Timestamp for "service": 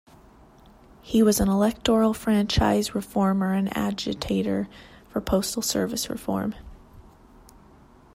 5.61-6.09